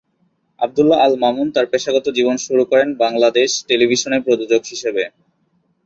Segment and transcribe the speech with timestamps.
[0.59, 5.03] আব্দুল্লাহ আল মামুন তার পেশাগত জীবন শুরু করেন বাংলাদেশ টেলিভিশনে প্রযোজক হিসেবে।